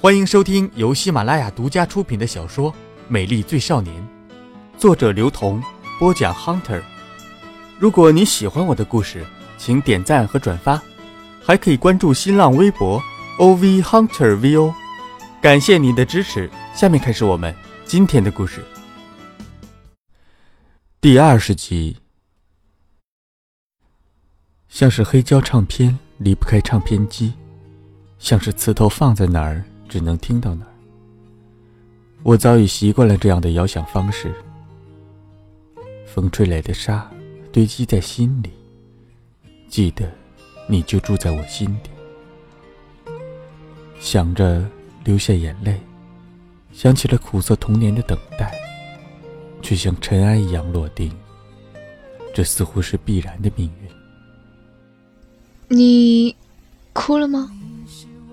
[0.00, 2.70] 欢迎收听由喜马拉雅独家出品的小说
[3.08, 4.00] 《美丽最少年》，
[4.78, 5.60] 作者刘同，
[5.98, 6.80] 播讲 Hunter。
[7.80, 9.26] 如果你喜欢我的故事，
[9.56, 10.80] 请点赞和转发，
[11.42, 13.02] 还可以关注新浪微博
[13.38, 14.72] OV Hunter VO。
[15.42, 16.48] 感谢你的支持。
[16.72, 17.52] 下面开始我们
[17.84, 18.62] 今天的故事。
[21.00, 21.96] 第二十集，
[24.68, 27.32] 像是黑胶唱片离不开唱片机，
[28.20, 30.72] 像是磁头放在哪儿只能听到哪儿。
[32.22, 34.34] 我早已习惯了这样的遥想方式。
[36.06, 37.10] 风吹来的沙
[37.52, 38.50] 堆积在心里，
[39.68, 40.10] 记得
[40.68, 41.90] 你就住在我心底。
[43.98, 44.64] 想着
[45.04, 45.80] 流下眼泪。
[46.70, 48.54] 想起了苦涩童年的等待，
[49.62, 51.10] 却像尘埃一样落定。
[52.32, 55.76] 这似乎是必然的命运。
[55.76, 56.36] 你
[56.92, 57.50] 哭了吗？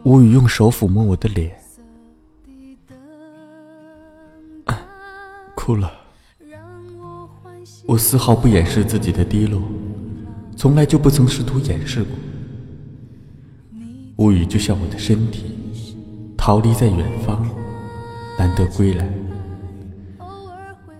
[0.05, 1.51] 吴宇用手抚摸我的脸，
[5.55, 5.91] 哭了。
[7.87, 9.63] 我丝毫不掩饰自己的低落，
[10.55, 12.11] 从来就不曾试图掩饰过。
[14.17, 15.97] 无语就像我的身体，
[16.37, 17.43] 逃离在远方。
[18.37, 19.09] 难得归来。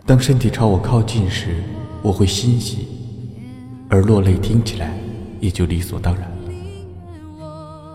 [0.03, 1.61] 当身体朝我靠近时，
[2.02, 2.88] 我会欣喜，
[3.88, 4.98] 而落泪听起来
[5.39, 6.34] 也就理所当然。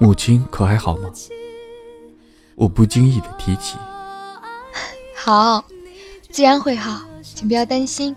[0.00, 1.10] 母亲可还好吗？
[2.54, 3.76] 我不经意的提起。
[5.14, 5.62] 好，
[6.30, 8.16] 自然会好，请不要担心。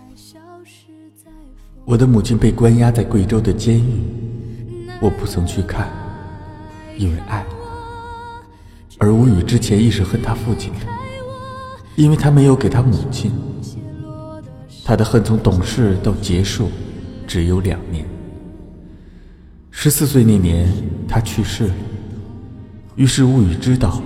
[1.84, 5.92] 我的母亲被关押在贵州的监狱，我不曾去看，
[6.96, 7.44] 因为爱。
[8.96, 10.80] 而吴宇之前一直恨他父亲的。
[11.96, 13.30] 因为他没有给他母亲，
[14.86, 16.70] 他的恨从懂事到结束，
[17.26, 18.08] 只有两年。
[19.76, 20.66] 十四岁那年，
[21.06, 21.74] 他去世了。
[22.94, 24.00] 于是物语知道，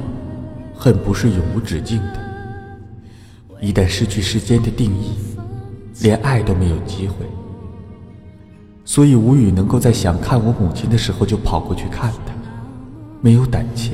[0.74, 2.18] 恨不是永无止境的。
[3.60, 5.12] 一旦失去时间的定义，
[6.00, 7.24] 连爱都没有机会。
[8.84, 12.32] 所以吴语能够在想看我母亲的时候就跑过去看她，
[13.20, 13.92] 没有胆怯。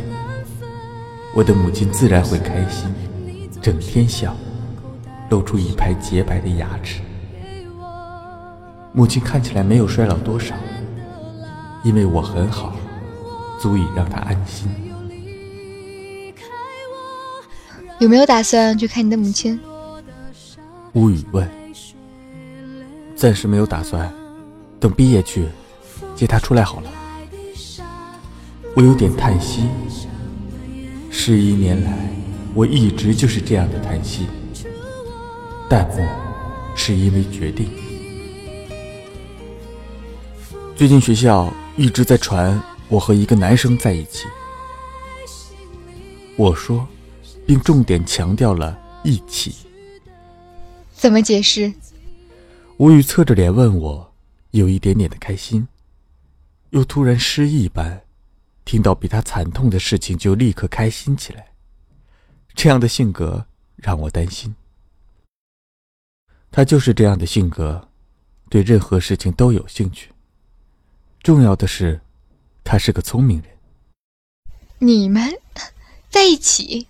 [1.34, 2.88] 我的母亲自然会开心。
[3.60, 4.34] 整天笑，
[5.28, 7.03] 露出一排洁白的牙齿。
[8.93, 10.54] 母亲看起来没有衰老多少，
[11.84, 12.75] 因为我很好，
[13.61, 14.69] 足以让他安心。
[18.00, 19.61] 有没有打算去看你的母亲？
[20.94, 21.49] 吴语问。
[23.15, 24.12] 暂时没有打算，
[24.81, 25.47] 等毕业去
[26.17, 26.91] 接她出来好了。
[28.75, 29.69] 我有点叹息。
[31.11, 32.11] 十一年来。
[32.56, 34.28] 我一直就是这样的叹息，
[35.69, 35.97] 但不
[36.77, 37.69] 是因为决定。
[40.77, 44.29] 最近学校一直在传我和一个男生在一起，
[46.37, 46.87] 我说，
[47.45, 49.53] 并重点强调了一起。
[50.93, 51.73] 怎么解释？
[52.77, 54.15] 吴宇侧着脸问我，
[54.53, 55.67] 有一点点的开心，
[56.71, 58.05] 又突然失忆般，
[58.65, 61.49] 听到比他惨痛的事情就立刻开心起来。
[62.55, 64.55] 这样的性格让我担心。
[66.53, 67.89] 他就是这样的性格，
[68.49, 70.13] 对任何事情都有兴趣。
[71.25, 71.99] 重要的是，
[72.62, 73.51] 他是个聪明人。
[74.79, 75.23] 你们
[76.11, 76.87] 在一起？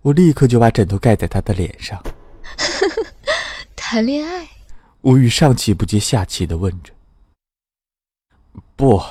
[0.00, 2.02] 我立刻就把枕头盖在他的脸上。
[3.76, 4.48] 谈恋爱？
[5.02, 6.94] 吴宇上气不接下气的问着。
[8.74, 9.02] 不，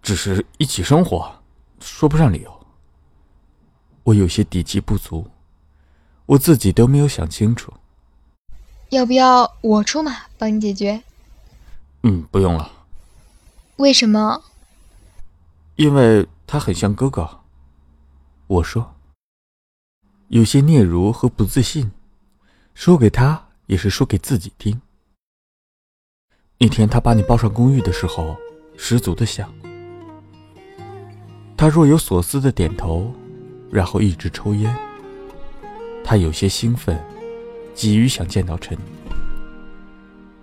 [0.00, 1.30] 只是一起生活，
[1.78, 2.66] 说不上理由。
[4.04, 5.28] 我有些底气不足，
[6.24, 7.70] 我自己都没有想清楚。
[8.88, 11.02] 要不要我出马帮你解决？
[12.04, 12.72] 嗯，不用了。
[13.82, 14.44] 为什么？
[15.74, 17.40] 因为他很像哥哥。
[18.46, 18.94] 我说，
[20.28, 21.90] 有些嗫嚅和不自信，
[22.74, 24.80] 说给他也是说给自己听。
[26.58, 28.36] 那天他把你抱上公寓的时候，
[28.76, 29.52] 十足的像。
[31.56, 33.12] 他若有所思的点头。
[33.68, 34.76] 然后一直抽烟。
[36.04, 37.02] 他有些兴奋，
[37.74, 38.76] 急于想见到陈。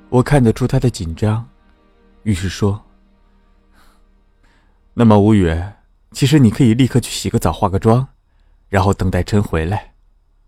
[0.09, 1.47] 我看得出他的紧张，
[2.23, 2.83] 于是说
[4.93, 5.55] ：“那么吴宇，
[6.11, 8.07] 其实你可以立刻去洗个澡、化个妆，
[8.67, 9.93] 然后等待陈回来，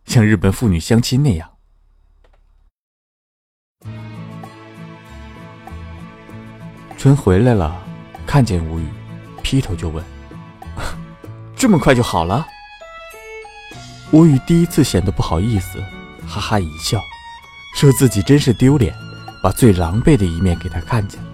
[0.05, 1.49] 像日本妇女相亲那样。”
[6.97, 7.83] 春回来了，
[8.27, 8.87] 看见吴宇，
[9.41, 10.03] 劈头就问
[11.55, 12.45] ：“这么快就好了？”
[14.11, 15.79] 吴宇第一次显得不好意思，
[16.27, 17.01] 哈哈一笑，
[17.75, 18.93] 说自己真是丢脸，
[19.41, 21.27] 把最狼狈的一面给他看见了。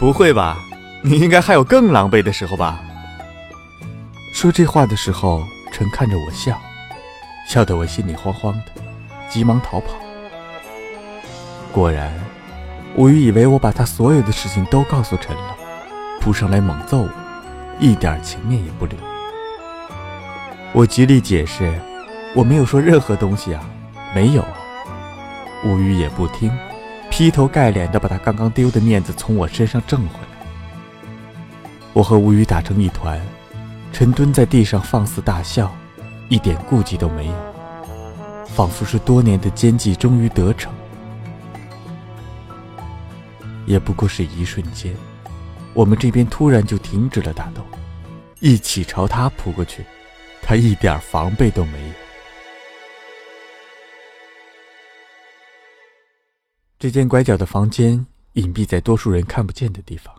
[0.00, 0.58] 不会吧？
[1.06, 2.80] 你应该还有更狼狈的时候吧？
[4.32, 6.58] 说这话的时候，陈看着我笑，
[7.46, 8.82] 笑得我心里慌慌的，
[9.28, 9.96] 急忙逃跑。
[11.70, 12.10] 果然，
[12.96, 15.54] 吴宇以为我把他所有的事情都告诉陈了，
[16.22, 17.10] 扑上来猛揍我，
[17.78, 18.96] 一点情面也不留。
[20.72, 21.78] 我极力解释，
[22.34, 23.62] 我没有说任何东西啊，
[24.14, 24.56] 没有啊。
[25.66, 26.50] 吴宇也不听，
[27.10, 30.33] 劈头盖脸的把他刚刚丢的面子从我身上挣回来。
[31.94, 33.18] 我和吴宇打成一团。
[33.92, 35.72] 陈蹲在地上放肆大笑，
[36.28, 37.34] 一点顾忌都没有，
[38.44, 40.74] 仿佛是多年的奸计终于得逞。
[43.66, 44.92] 也不过是一瞬间，
[45.72, 47.64] 我们这边突然就停止了打斗，
[48.40, 49.84] 一起朝他扑过去，
[50.42, 51.94] 他一点防备都没有。
[56.80, 60.12] 这间拐角的房间隐蔽在多数人看不见的地方，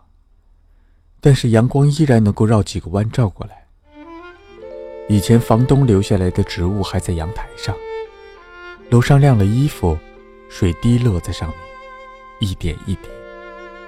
[1.26, 3.66] 但是阳光依然能够绕几个弯照过来。
[5.08, 7.74] 以前房东留下来的植物还在阳台上，
[8.90, 9.98] 楼上晾了衣服，
[10.48, 11.58] 水滴落在上面，
[12.38, 13.12] 一点一点，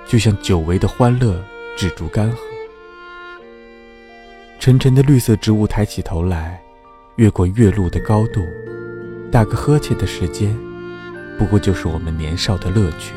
[0.05, 1.41] 就像久违的欢乐
[1.77, 2.39] 止住干涸。
[4.59, 6.61] 沉沉的绿色植物抬起头来，
[7.15, 8.45] 越过月路的高度，
[9.31, 10.53] 打个呵欠的时间，
[11.39, 13.15] 不过就是我们年少的乐趣。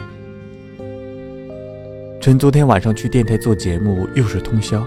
[2.21, 4.85] 趁昨天晚上去电台做节目，又是通宵。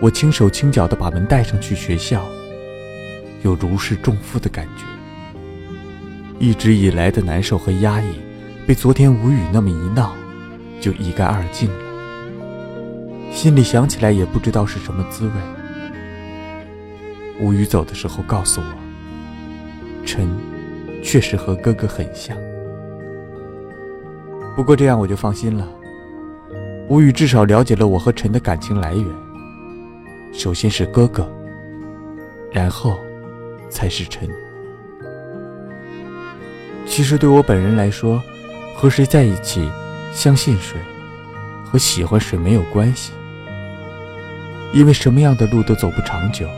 [0.00, 2.26] 我轻手轻脚地把门带上去学校，
[3.42, 4.84] 有如释重负的感觉。
[6.40, 8.16] 一直以来的难受和压抑，
[8.66, 10.12] 被昨天吴语那么一闹，
[10.80, 11.76] 就一干二净了。
[13.30, 15.32] 心里想起来也不知道是什么滋味。
[17.40, 18.66] 吴语走的时候告诉我，
[20.04, 20.28] 陈
[21.00, 22.36] 确实和哥哥很像。
[24.56, 25.68] 不过这样我就放心了，
[26.88, 29.06] 吴语至少了解了我和陈的感情来源。
[30.32, 31.30] 首先是哥哥，
[32.50, 32.98] 然后
[33.68, 34.26] 才是陈。
[36.86, 38.22] 其实对我本人来说，
[38.74, 39.70] 和谁在一起，
[40.14, 40.78] 相信谁，
[41.62, 43.12] 和喜欢谁没有关系。
[44.72, 46.48] 因为什么样的路都走不长久。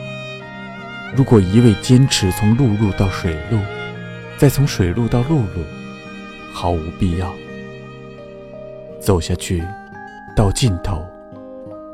[1.17, 3.59] 如果一味坚持从陆路到水路，
[4.37, 5.65] 再从水路到陆路，
[6.53, 7.33] 毫无必要。
[9.01, 9.63] 走下去，
[10.41, 10.97] 到尽头。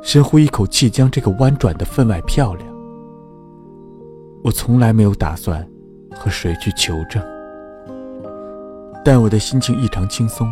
[0.02, 2.69] 深呼一口气，将这个弯转的分外漂亮。
[4.44, 5.69] 我从来没有打算
[6.14, 7.20] 和谁去求证，
[9.04, 10.46] 但我的心情异常轻松，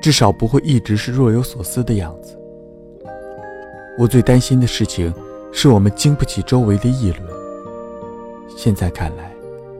[0.00, 2.38] 至少不会一直是若有所思的样子。
[3.98, 5.12] 我最担心的事情
[5.50, 7.28] 是我们经不起周围的议论，
[8.56, 9.32] 现在看来，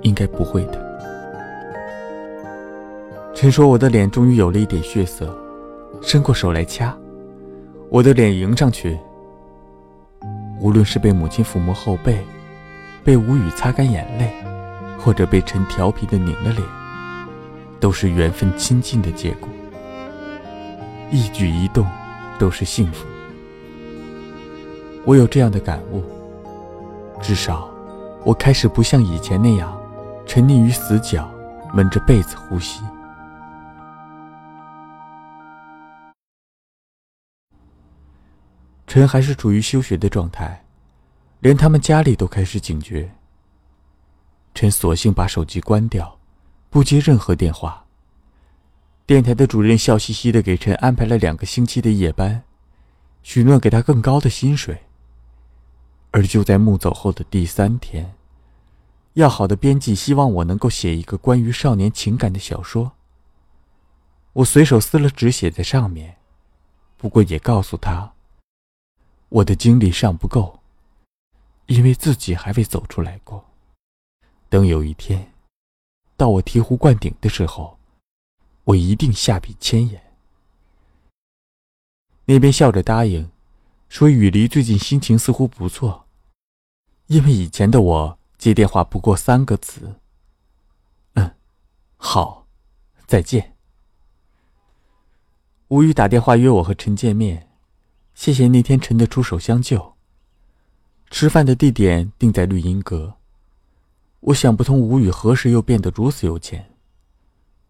[0.02, 0.84] 应该不会的。
[3.32, 5.32] 陈说：“我的脸终于有了一点血色，
[6.02, 6.93] 伸过手来掐。”
[7.90, 8.98] 我的脸迎上去，
[10.58, 12.19] 无论是被母亲抚摸后背，
[13.04, 14.32] 被吴语擦干眼泪，
[14.98, 16.62] 或者被陈调皮的拧了脸，
[17.78, 19.48] 都是缘分亲近的结果。
[21.10, 21.86] 一举一动
[22.38, 23.06] 都是幸福。
[25.04, 26.02] 我有这样的感悟，
[27.20, 27.69] 至少，
[28.25, 29.78] 我开始不像以前那样，
[30.26, 31.31] 沉溺于死角，
[31.72, 32.82] 闷着被子呼吸。
[38.94, 40.64] 陈还是处于休学的状态，
[41.41, 43.12] 连他们家里都开始警觉。
[44.55, 46.20] 陈索性把手机关掉，
[46.70, 47.86] 不接任何电话。
[49.05, 52.44] 电台的主任笑嘻嘻的给陈安排了两个星期的夜班，
[53.24, 54.84] 许诺给他更高的薪水。
[56.13, 58.15] 而就在木走后的第三天，
[59.15, 62.93] 要好的编辑希望我能够写一个关于少年情感的小说。
[64.34, 66.19] 我随手撕了纸写在上面，
[66.96, 68.13] 不过也告诉他。
[69.34, 70.60] 我的精力尚不够，
[71.67, 73.44] 因为自己还未走出来过。
[74.48, 75.32] 等有一天，
[76.17, 77.76] 到我醍醐灌顶的时候，
[78.62, 80.00] 我一定下笔千言。
[82.26, 83.29] 那边笑着答应，
[83.88, 86.06] 说雨梨最近心情似乎不错，
[87.08, 89.98] 因为以前的我接电话不过三个字
[91.14, 91.34] ：“嗯，
[91.96, 92.46] 好，
[93.05, 93.56] 再见。”
[95.67, 97.50] 吴宇打电话约我和陈见面。
[98.14, 99.94] 谢谢那天陈的出手相救。
[101.10, 103.16] 吃饭的地点定在绿荫阁。
[104.20, 106.72] 我想不通吴宇何时又变得如此有钱。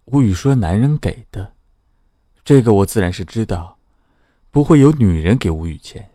[0.04, 1.54] 吴宇说男人给的，
[2.44, 3.78] 这个我自然是知道，
[4.50, 6.10] 不会有女人给吴宇钱。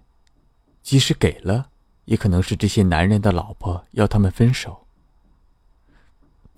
[0.82, 1.70] 即使给了，
[2.06, 4.88] 也可能是这些男人的老婆要他们分手。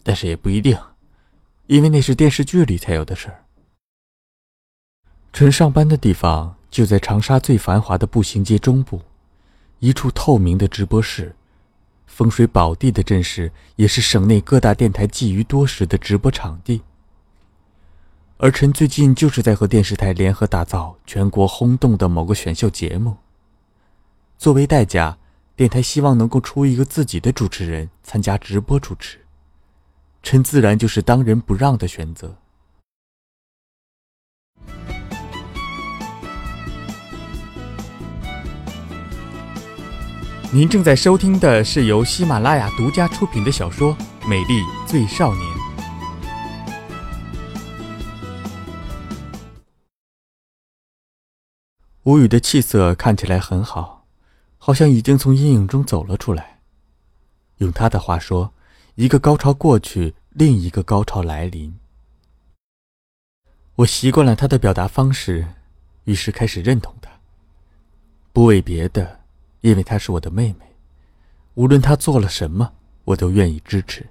[0.03, 0.77] 但是也不一定，
[1.67, 3.45] 因为那是电视剧里才有的事儿。
[5.33, 6.57] 陈上班的地方。
[6.71, 9.01] 就在长沙最繁华的步行街中部，
[9.79, 11.35] 一处透明的直播室，
[12.07, 16.81] 风水宝地的阵势，也是省内各大电台觊觎多时的直播场地。
[18.37, 23.17] 而陈最近就是在和电视台联合打造全国轰动的某个选秀节目。
[24.37, 25.19] 作为代价，
[25.55, 29.19] 电台希望能够出一个自己的主持人参加直播主持，
[30.23, 32.37] 陈自然就是当仁不让的选择。
[40.53, 43.95] 您正在收听的是由喜马拉雅独家出品的小说
[44.27, 45.47] 《美丽最少年》。
[52.03, 54.05] 吴宇的气色看起来很好，
[54.57, 56.59] 好像已经从阴影中走了出来。
[57.59, 58.53] 用他的话说，
[58.95, 61.73] 一个高潮过去，另一个高潮来临。
[63.75, 65.47] 我习惯了他的表达方式，
[66.03, 67.09] 于是开始认同他。
[68.33, 69.20] 不为别的。
[69.61, 70.75] 因为她是我的妹妹，
[71.53, 72.73] 无论她做了什么，
[73.05, 74.07] 我都愿意支持。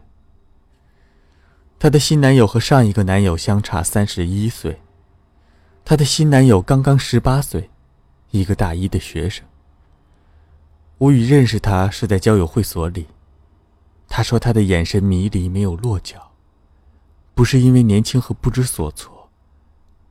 [1.79, 4.81] 她的新男友和上一个男友相差三十一岁，
[5.85, 7.71] 她的新男友刚刚十八岁，
[8.31, 9.45] 一个大一的学生。
[10.99, 13.07] 吴宇认识他是在交友会所里，
[14.07, 16.33] 他说他的眼神迷离，没有落脚，
[17.35, 19.31] 不是因为年轻和不知所措，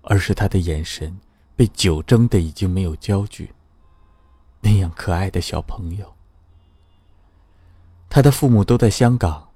[0.02, 1.20] 而是他的眼神
[1.56, 3.52] 被酒蒸的已经没有焦距。
[4.62, 6.14] 那样可爱的小朋友，
[8.10, 9.50] 他的父母都在香港，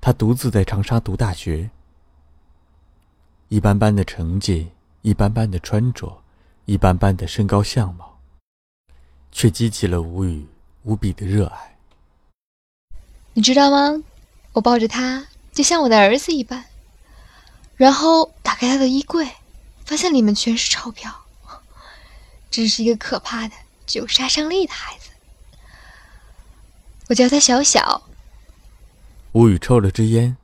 [0.00, 1.70] 他独自在长沙读大学。
[3.48, 4.70] 一般般的成绩，
[5.02, 6.22] 一般般的穿着，
[6.64, 8.18] 一般般的身高相貌，
[9.30, 10.46] 却激起了吴宇
[10.84, 11.76] 无比的热爱。
[13.32, 14.02] 你知道吗？
[14.52, 16.64] 我抱着他就像我的儿子一般，
[17.76, 19.28] 然后打开他的衣柜，
[19.84, 21.12] 发现里面全是钞票，
[22.50, 23.54] 真是一个可怕的。
[23.86, 25.10] 具有杀伤力的孩子，
[27.08, 28.02] 我叫他小小。
[29.32, 30.36] 吴宇抽了支烟，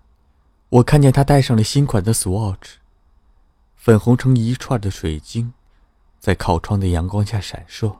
[0.68, 2.74] 我看见他戴上了新款的 Swatch，
[3.76, 5.52] 粉红成一串的水晶，
[6.18, 7.98] 在靠窗的阳光下闪烁。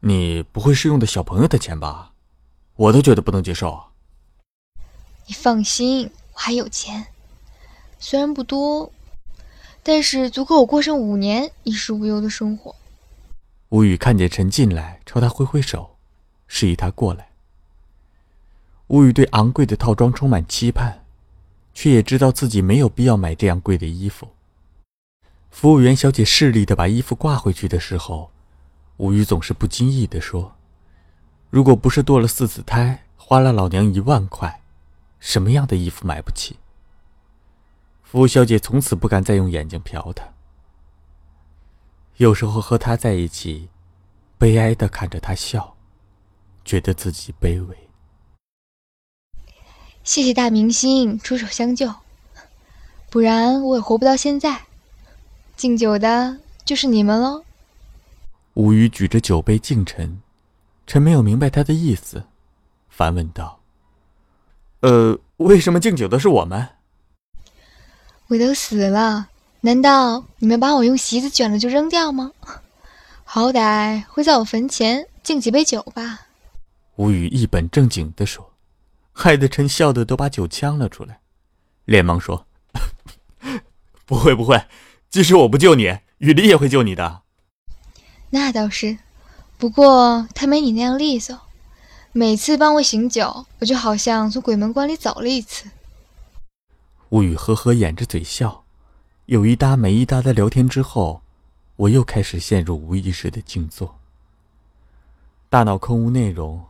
[0.00, 2.12] 你不会是用的小朋友的钱吧？
[2.76, 3.84] 我都觉得不能接受。
[5.26, 7.08] 你放心，我还有钱，
[7.98, 8.90] 虽然不多，
[9.82, 12.74] 但是足够我过上五年衣食无忧的生活。
[13.70, 15.96] 吴宇看见陈进来，朝他挥挥手，
[16.48, 17.28] 示意他过来。
[18.88, 21.04] 吴宇对昂贵的套装充满期盼，
[21.72, 24.28] 却也知道自己没有必要买这样贵的衣服。
[25.50, 28.32] 服务员小姐势利的把衣服挂回去的时候，
[28.96, 30.56] 吴宇总是不经意的说
[31.48, 34.62] ：“如果不是堕了四次胎，花了老娘一万块，
[35.20, 36.56] 什么样的衣服买不起？”
[38.02, 40.24] 服务小姐从此不敢再用眼睛瞟他。
[42.20, 43.70] 有时候和他在一起，
[44.36, 45.74] 悲哀的看着他笑，
[46.66, 47.88] 觉得自己卑微。
[50.04, 51.94] 谢谢大明星出手相救，
[53.08, 54.66] 不然我也活不到现在。
[55.56, 57.42] 敬酒的就是你们喽。
[58.52, 60.20] 吴宇举着酒杯敬陈，
[60.86, 62.24] 陈没有明白他的意思，
[62.90, 63.60] 反问道
[64.80, 66.68] ：“呃，为什么敬酒的是我们？”
[68.28, 69.29] 我都死了。
[69.62, 72.32] 难道你们把我用席子卷了就扔掉吗？
[73.24, 76.26] 好歹会在我坟前敬几杯酒吧。
[76.96, 78.52] 吴宇一本正经地说，
[79.12, 81.20] 害得陈笑的都把酒呛了出来，
[81.84, 82.46] 连忙说
[84.06, 84.64] ：“不会不会，
[85.10, 87.20] 即使我不救你，雨梨也会救你的。”
[88.30, 88.98] 那倒是，
[89.58, 91.38] 不过他没你那样利索，
[92.12, 95.70] 每次帮我醒酒，我就好像从鬼门关里走了一次。
[97.10, 98.64] 吴宇呵呵掩着嘴笑。
[99.30, 101.22] 有一搭没一搭的聊天之后，
[101.76, 104.00] 我又开始陷入无意识的静坐，
[105.48, 106.60] 大脑空无内容。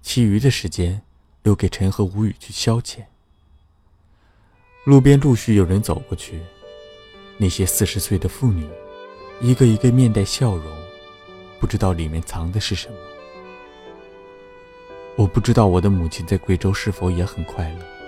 [0.00, 1.02] 其余的时间
[1.42, 3.06] 留给陈和吴语去消遣。
[4.84, 6.40] 路边陆续有人走过去，
[7.36, 8.64] 那些四十岁的妇女，
[9.40, 10.72] 一个一个面带笑容，
[11.58, 12.96] 不知道里面藏的是什么。
[15.16, 18.03] 我不知道我的母亲在贵州是否也很快乐。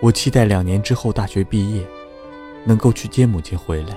[0.00, 1.84] 我期待两年之后大学毕业，
[2.64, 3.96] 能够去接母亲回来。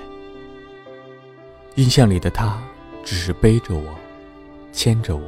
[1.75, 2.61] 印象里的她，
[3.03, 3.95] 只是背着我，
[4.71, 5.23] 牵着我，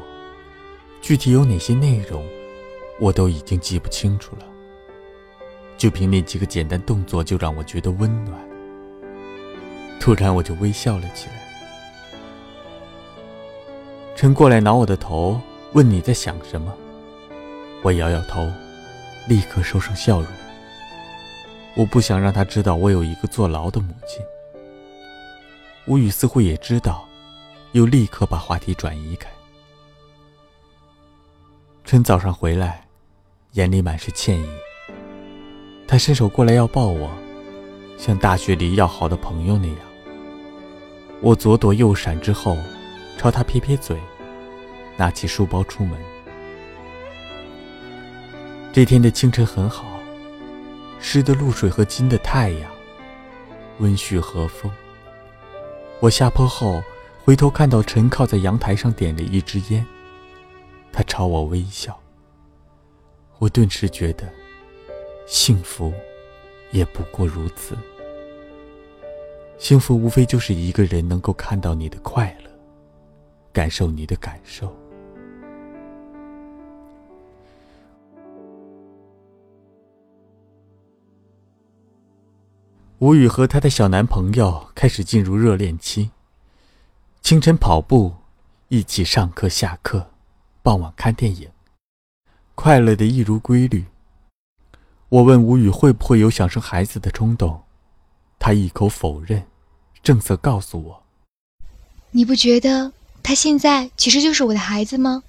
[1.02, 2.26] 具体有哪些内容，
[3.00, 4.46] 我都已经记不清楚了。
[5.78, 8.40] 就凭那几个简单动作，就让我觉得温暖。
[10.00, 11.34] 突然，我就微笑了起来。
[14.16, 15.40] 陈过来挠我的头，
[15.74, 16.74] 问你在想什么。
[17.82, 18.48] 我摇摇头，
[19.28, 20.28] 立刻收上笑容。
[21.76, 24.24] 我不想让他知道我有一个坐牢的母亲。
[25.86, 27.08] 吴宇似乎也知道，
[27.72, 29.30] 又立刻把话题转移开。
[31.84, 32.86] 趁早上回来，
[33.54, 34.50] 眼里满是歉意。
[35.88, 37.10] 他伸手过来要抱我，
[37.98, 39.78] 像大学里要好的朋友那样。
[41.20, 42.58] 我左躲右闪之后，
[43.18, 43.98] 朝他撇撇嘴，
[44.98, 46.00] 拿起书包出门。
[48.72, 49.91] 这天的清晨很好，
[51.02, 52.72] 湿的露水和金的太阳，
[53.80, 54.72] 温煦和风。
[56.00, 56.82] 我下坡后
[57.24, 59.86] 回头看到陈靠在阳台上点了一支烟，
[60.94, 62.00] 他朝我微笑。
[63.40, 64.32] 我顿时觉得，
[65.26, 65.92] 幸福
[66.70, 67.76] 也不过如此。
[69.58, 72.50] 幸福无非就是一个人能够看到你的快乐，
[73.52, 74.74] 感受你的感受。
[83.02, 86.12] 吴宇和她的小男朋友开始进入热恋期。
[87.20, 88.14] 清晨跑步，
[88.68, 90.12] 一起上课下课，
[90.62, 91.50] 傍晚看电影，
[92.54, 93.86] 快乐的一如规律。
[95.10, 97.64] 我问吴宇会不会有想生孩子的冲动，
[98.38, 99.48] 他一口否认。
[100.04, 101.04] 正色告诉我
[102.12, 102.92] ：“你不觉得
[103.24, 105.24] 他现在其实就是我的孩子吗？”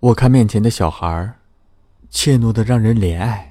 [0.00, 1.32] 我看面前的小孩，
[2.10, 3.49] 怯懦的让人怜爱。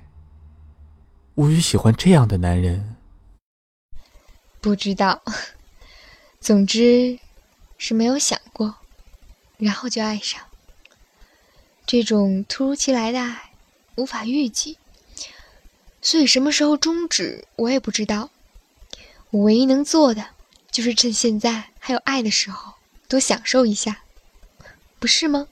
[1.39, 2.97] 吴宇喜欢这样的男人，
[4.59, 5.23] 不知道。
[6.41, 7.17] 总之
[7.77, 8.75] 是没有想过，
[9.55, 10.41] 然后就爱上。
[11.85, 13.53] 这种突如其来的爱，
[13.95, 14.77] 无法预计，
[16.01, 18.31] 所以什么时候终止，我也不知道。
[19.29, 20.31] 我唯一能做的，
[20.69, 22.73] 就是趁现在还有爱的时候，
[23.07, 24.01] 多享受一下，
[24.99, 25.47] 不是吗？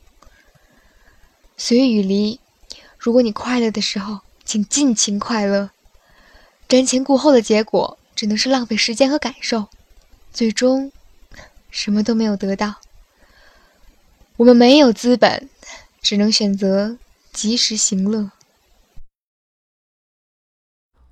[1.56, 2.42] 随遇雨离，
[3.00, 5.70] 如果你快乐的时候，请尽情快乐。
[6.68, 9.70] 瞻前顾后的结果，只能是浪费时间和感受，
[10.32, 10.92] 最终
[11.72, 12.76] 什么都没有得到。
[14.36, 15.50] 我们没有资本，
[16.02, 16.98] 只能选择
[17.32, 18.32] 及时行乐。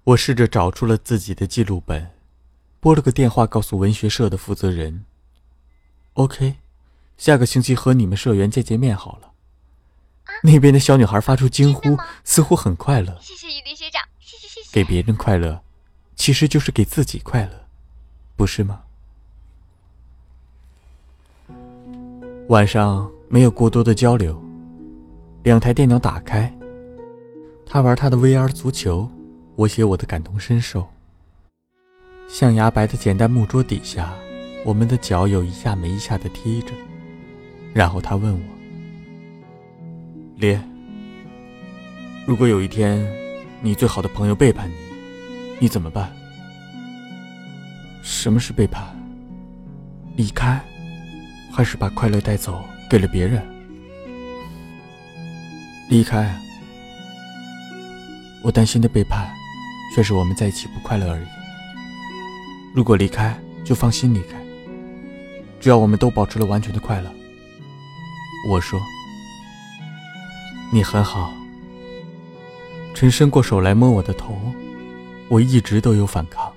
[0.04, 2.12] 我试着找出了自己的记录本。
[2.80, 5.06] 拨了个电话，告诉文学社的负责人
[6.14, 6.58] ：“OK，
[7.18, 9.32] 下个星期和你们社员见见面好了。”
[10.44, 13.18] 那边的小女孩发出惊呼，似乎很快乐。
[13.22, 13.55] 谢谢。
[14.76, 15.62] 给别人快乐，
[16.18, 17.52] 其实就是给自己快乐，
[18.36, 18.82] 不是吗？
[22.50, 24.38] 晚上没有过多的交流，
[25.44, 26.54] 两台电脑打开，
[27.66, 29.10] 他玩他的 VR 足球，
[29.56, 30.86] 我写我的感同身受。
[32.28, 34.14] 象牙白的简单木桌底下，
[34.66, 36.74] 我们的脚有一下没一下的踢着。
[37.74, 38.56] 然后他问我
[40.36, 40.62] ：“烈，
[42.26, 43.08] 如果有一天
[43.66, 44.76] 你最好的朋友背叛你，
[45.62, 46.16] 你怎么办？”
[48.04, 48.96] 什么是背叛？
[50.16, 50.64] 离开，
[51.52, 53.42] 还是把快乐带走给了别人？
[55.90, 56.40] 离开。
[58.44, 59.34] 我担心的背叛，
[59.96, 61.26] 却是我们在一起不快乐而已。
[62.72, 64.38] 如果离开，就放心离开。
[65.60, 67.12] 只要我们都保持了完全的快乐。
[68.48, 68.80] 我说
[70.72, 71.34] ：“你很好。”
[72.96, 74.34] 陈伸过手来摸我的头，
[75.28, 76.50] 我一直都有反抗。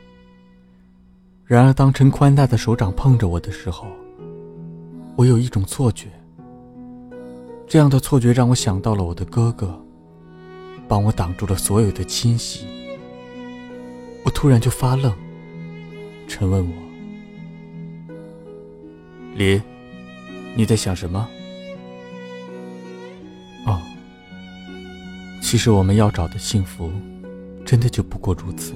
[1.44, 3.88] 然而，当陈宽大的手掌碰着我的时候，
[5.16, 6.06] 我有一种错觉。
[7.66, 9.84] 这样的错觉让我想到了我的哥哥，
[10.86, 12.66] 帮我挡住了所有的侵袭。
[14.24, 15.12] 我突然就发愣。
[16.28, 16.74] 陈问我
[19.34, 19.60] ：“林，
[20.54, 21.28] 你在想什么？”
[25.50, 26.92] 其实我们要找的幸福，
[27.64, 28.74] 真的就不过如此。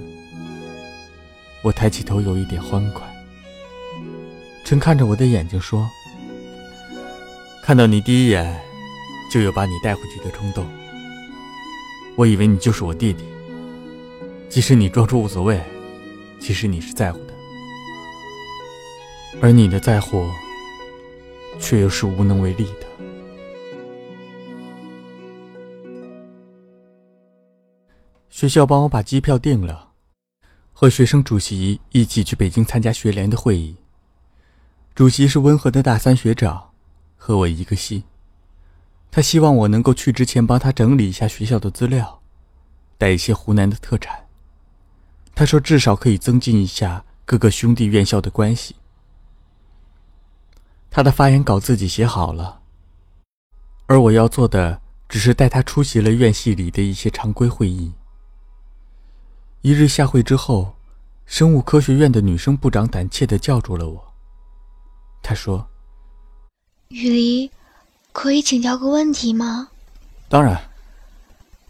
[1.60, 3.02] 我抬起头，有一点欢快。
[4.64, 5.86] 陈看着我的眼睛说
[7.62, 8.58] ：“看到你第一眼，
[9.30, 10.66] 就有把你带回去的冲动。
[12.16, 13.22] 我以为你就是我弟弟，
[14.48, 15.60] 即使你装出无所谓，
[16.40, 17.34] 其实你是在乎的。”
[19.42, 20.26] 而你的在乎，
[21.60, 22.86] 却又是无能为力的。
[28.42, 29.90] 学校帮我把机票订了，
[30.72, 33.76] 和学生主席一起去北京参加学联的会议。
[34.96, 36.70] 主席是温和的大三学长，
[37.16, 38.02] 和我一个系。
[39.12, 42.20] 他希望我能够去之前帮他整理一下学校的资料，
[42.98, 44.26] 带一些湖南的特产。
[45.36, 48.74] 他说至少可以增进一下各个兄弟院校的关系。
[50.90, 52.62] 他的发言稿自己写好了，
[53.86, 57.92] 而我要做的只是带他出席了院系里的一些常规会议。
[59.62, 60.74] 一日下会之后，
[61.24, 64.12] 生物科学院的女生部长胆怯地叫住了我。
[65.22, 65.64] 她说
[66.90, 67.50] ：“雨梨，
[68.10, 69.68] 可以请教个问题吗？”
[70.28, 70.60] 当然。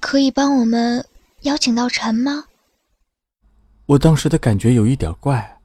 [0.01, 1.07] 可以帮我们
[1.43, 2.47] 邀请到陈吗？
[3.85, 5.61] 我当时的感觉有一点怪，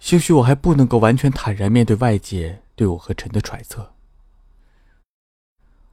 [0.00, 3.92] 兴许我还不能够完全坦然面对外界对我和陈的揣测。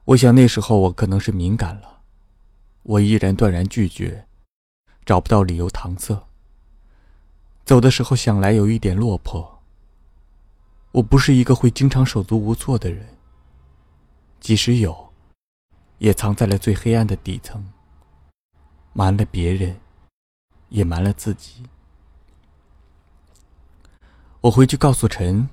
[0.06, 2.00] 我想那时候我可能是敏感了，
[2.84, 4.26] 我依然断然拒绝，
[5.04, 6.26] 找不到理由搪塞。
[7.64, 9.62] 走的时候想来有一点落魄。
[10.92, 13.16] 我不是一个会经常手足无措的人，
[14.40, 15.10] 即使有，
[15.96, 17.72] 也藏在了最黑暗的底层，
[18.92, 19.80] 瞒了别人，
[20.68, 21.62] 也瞒了自己。
[24.42, 25.48] 我回去告诉陈，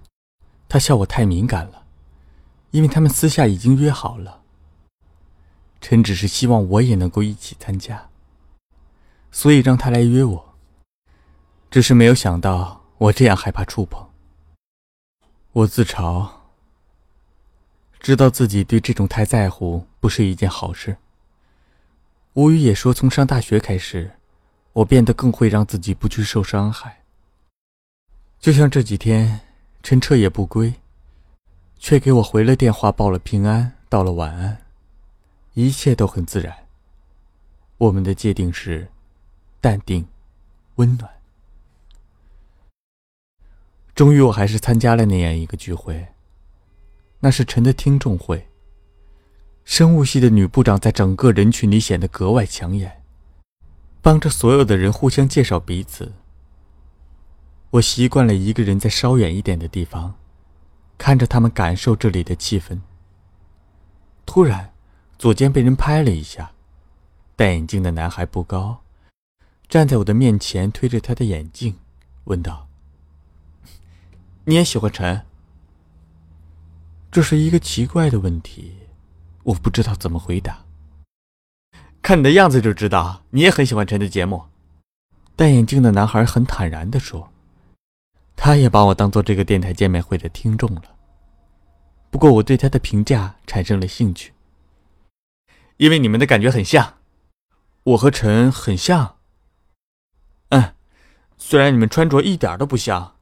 [0.67, 1.85] 他笑我太敏感了，
[2.71, 4.41] 因为他们私下已经约好了。
[5.79, 8.08] 陈只是希望我也能够一起参加，
[9.31, 10.55] 所以让他来约我。
[11.71, 14.09] 只是没有想到我这样害怕触碰。
[15.51, 16.29] 我自嘲，
[17.99, 20.97] 知道自己对这种太在乎不是一件好事。
[22.33, 24.11] 吴宇也说，从上大学开始，
[24.73, 27.03] 我变得更会让自己不去受伤害。
[28.39, 29.41] 就像这几天，
[29.83, 30.73] 陈彻夜不归，
[31.77, 34.65] 却给我回了电话，报了平安，道了晚安，
[35.53, 36.55] 一切都很自然。
[37.77, 38.89] 我们的界定是
[39.61, 40.07] 淡定、
[40.75, 41.11] 温暖。
[43.93, 46.07] 终于，我还是参加了那样一个聚会。
[47.19, 48.47] 那是陈的听众会。
[49.65, 53.03] 生物系的女部长在整个人群里显得格外抢眼，
[54.01, 56.13] 帮着所有的人互相介绍彼此。
[57.71, 60.15] 我习惯了一个人在稍远一点的地方，
[60.97, 62.79] 看着他们感受这里的气氛。
[64.25, 64.73] 突然，
[65.19, 66.51] 左肩被人拍了一下，
[67.35, 68.81] 戴眼镜的男孩不高，
[69.69, 71.77] 站在我的面前，推着他的眼镜，
[72.23, 72.67] 问道。
[74.45, 75.23] 你也喜欢陈？
[77.11, 78.75] 这是一个奇怪的问题，
[79.43, 80.65] 我不知道怎么回答。
[82.01, 84.43] 看你的样子就知道你也很喜欢陈的节目。
[85.35, 87.29] 戴眼镜的男孩很坦然的说
[88.35, 90.81] ：“他也把我当做这个电台见面会的听众了。
[92.09, 94.33] 不过我对他的评价产生了兴趣，
[95.77, 96.95] 因为你们的感觉很像，
[97.83, 99.17] 我和陈很像。
[100.49, 100.73] 嗯，
[101.37, 103.15] 虽然你们穿着一点都不像。”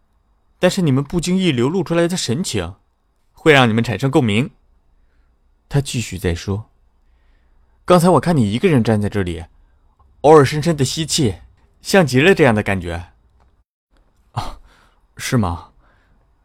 [0.60, 2.74] 但是你们不经意流露出来的神情，
[3.32, 4.50] 会让你们产生共鸣。
[5.70, 6.72] 他继续在说
[7.86, 9.46] ：“刚才我看你一个人站在这里，
[10.22, 11.42] 偶尔深深的吸气，
[11.84, 13.12] 像极了这样的感觉。”
[14.34, 14.58] 啊，
[15.16, 15.74] 是吗？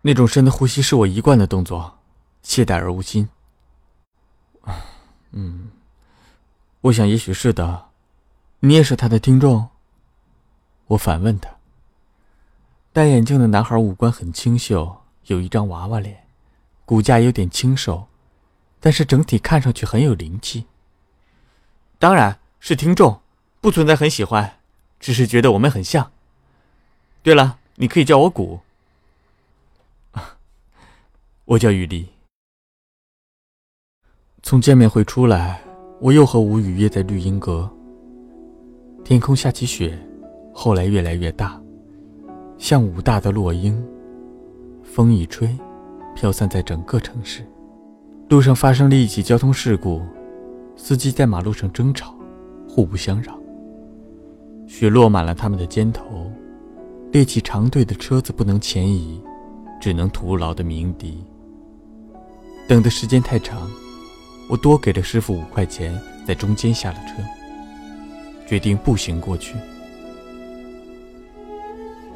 [0.02, 1.98] 那种深的呼吸是我一贯的动作，
[2.42, 3.30] 懈怠而无心。
[5.30, 5.70] 嗯，
[6.82, 7.86] 我想也许是的。
[8.60, 9.70] 你也是他的听众？
[10.92, 11.50] 我反问他。
[12.92, 16.26] 戴眼镜的男孩五官很清秀，有一张娃娃脸，
[16.84, 18.08] 骨架有点清瘦，
[18.80, 20.66] 但是整体看上去很有灵气。
[21.98, 23.20] 当然是听众，
[23.60, 24.58] 不存在很喜欢，
[25.00, 26.12] 只是觉得我们很像。
[27.22, 28.60] 对了，你可以叫我谷。
[31.46, 32.10] 我叫雨丽。
[34.42, 35.62] 从见面会出来，
[36.00, 37.72] 我又和吴雨约在绿荫阁。
[39.04, 39.98] 天空下起雪，
[40.52, 41.60] 后来越来越大。
[42.58, 43.82] 像武大的落英，
[44.82, 45.48] 风一吹，
[46.14, 47.44] 飘散在整个城市。
[48.28, 50.00] 路上发生了一起交通事故，
[50.76, 52.14] 司机在马路上争吵，
[52.68, 53.36] 互不相让。
[54.68, 56.30] 雪落满了他们的肩头，
[57.10, 59.20] 列起长队的车子不能前移，
[59.80, 61.24] 只能徒劳的鸣笛。
[62.68, 63.68] 等的时间太长，
[64.48, 65.92] 我多给了师傅五块钱，
[66.24, 67.22] 在中间下了车，
[68.46, 69.56] 决定步行过去。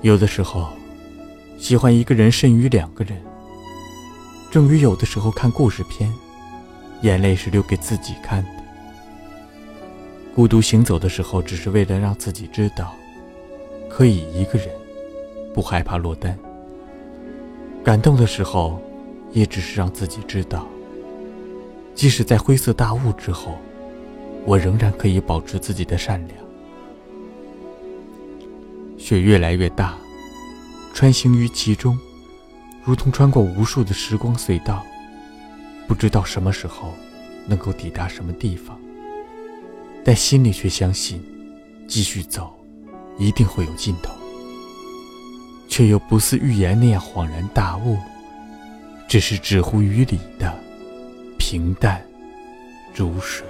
[0.03, 0.69] 有的时候，
[1.59, 3.17] 喜欢一个人胜于两个人。
[4.51, 6.13] 正如有的时候看故事片，
[7.03, 8.51] 眼泪是留给自己看的。
[10.35, 12.95] 孤独行走的时候，只是为了让自己知道，
[13.89, 14.69] 可以一个人，
[15.55, 16.39] 不害怕落单。
[17.83, 18.81] 感动的时候，
[19.33, 20.67] 也只是让自己知道，
[21.95, 23.57] 即使在灰色大雾之后，
[24.45, 26.46] 我仍然可以保持自己的善良。
[28.99, 29.95] 雪越来越大，
[30.95, 31.99] 穿行于其中，
[32.85, 34.85] 如同穿过无数的时光隧道，
[35.87, 36.93] 不知道什么时候
[37.47, 38.79] 能够抵达什么地方，
[40.05, 41.23] 但心里却相信，
[41.87, 42.53] 继续走，
[43.19, 44.13] 一定会有尽头，
[45.69, 47.97] 却又不似预言那样恍然大悟，
[49.07, 50.53] 只是止乎于理的
[51.39, 52.03] 平淡
[52.95, 53.47] 如水。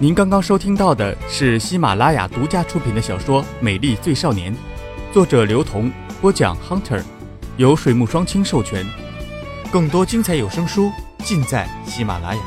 [0.00, 4.52] 您刚刚收听到的是喜马拉雅独家出品的小说《美丽最少年》，
[5.12, 5.88] 作者刘同，
[6.20, 7.00] 播讲 Hunter，
[7.58, 8.84] 由水木双清授权。
[9.70, 12.40] 更多精彩有声书尽在喜马拉雅。